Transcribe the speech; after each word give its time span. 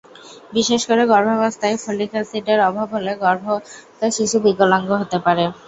বিশেষ 0.53 0.81
করে 0.89 1.03
গর্ভাবস্থায় 1.11 1.77
ফলিক 1.83 2.11
অ্যাসিডের 2.15 2.59
অভাব 2.69 2.87
হলে 2.95 3.11
গর্ভস্থ 3.23 3.67
শিশু 4.17 4.37
বিকলাঙ্গ 4.45 4.89
হতে 5.01 5.17
পারে। 5.25 5.43